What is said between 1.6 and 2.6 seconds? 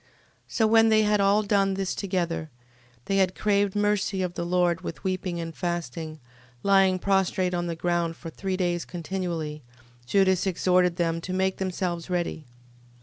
this together,